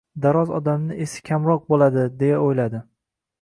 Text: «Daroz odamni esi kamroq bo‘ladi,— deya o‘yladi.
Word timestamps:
«Daroz 0.23 0.53
odamni 0.59 0.97
esi 1.05 1.21
kamroq 1.29 1.67
bo‘ladi,— 1.75 2.07
deya 2.23 2.41
o‘yladi. 2.47 2.83